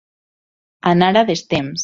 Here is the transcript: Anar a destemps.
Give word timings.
Anar 0.93 1.11
a 1.23 1.27
destemps. 1.31 1.79